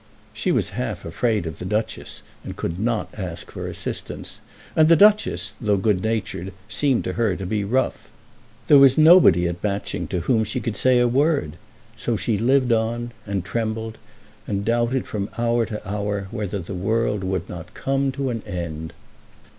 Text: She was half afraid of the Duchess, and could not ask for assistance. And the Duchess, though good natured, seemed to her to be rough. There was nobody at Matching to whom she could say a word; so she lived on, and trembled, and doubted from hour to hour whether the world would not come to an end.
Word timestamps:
She 0.33 0.51
was 0.51 0.69
half 0.69 1.05
afraid 1.05 1.45
of 1.45 1.59
the 1.59 1.63
Duchess, 1.65 2.23
and 2.43 2.55
could 2.55 2.79
not 2.79 3.13
ask 3.15 3.51
for 3.51 3.67
assistance. 3.67 4.39
And 4.75 4.89
the 4.89 4.95
Duchess, 4.95 5.53
though 5.61 5.77
good 5.77 6.01
natured, 6.01 6.53
seemed 6.67 7.03
to 7.03 7.13
her 7.13 7.35
to 7.35 7.45
be 7.45 7.63
rough. 7.63 8.09
There 8.65 8.79
was 8.79 8.97
nobody 8.97 9.47
at 9.47 9.63
Matching 9.63 10.07
to 10.07 10.21
whom 10.21 10.43
she 10.43 10.59
could 10.59 10.75
say 10.75 10.97
a 10.97 11.07
word; 11.07 11.55
so 11.95 12.17
she 12.17 12.39
lived 12.39 12.71
on, 12.71 13.11
and 13.27 13.45
trembled, 13.45 13.99
and 14.47 14.65
doubted 14.65 15.05
from 15.05 15.29
hour 15.37 15.67
to 15.67 15.87
hour 15.87 16.27
whether 16.31 16.57
the 16.57 16.73
world 16.73 17.23
would 17.23 17.47
not 17.47 17.75
come 17.75 18.11
to 18.13 18.31
an 18.31 18.41
end. 18.47 18.93